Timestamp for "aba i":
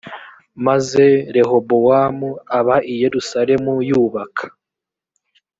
2.57-2.93